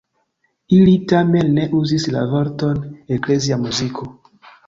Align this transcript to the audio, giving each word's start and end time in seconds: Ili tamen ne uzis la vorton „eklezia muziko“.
Ili 0.77 0.93
tamen 1.11 1.51
ne 1.57 1.67
uzis 1.81 2.07
la 2.15 2.25
vorton 2.33 2.81
„eklezia 3.17 3.59
muziko“. 3.67 4.09